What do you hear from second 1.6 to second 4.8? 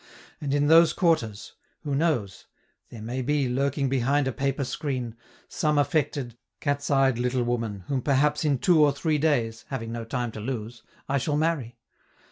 who knows? there may be, lurking behind a paper